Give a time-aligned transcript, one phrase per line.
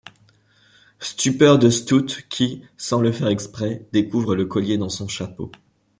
[0.97, 5.51] Stupeur de Stout qui, sans le faire exprès, découvre le collier dans son chapeau.